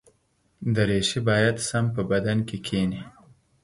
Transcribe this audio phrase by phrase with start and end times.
[0.75, 3.01] دریشي باید سم په بدن کې کېني.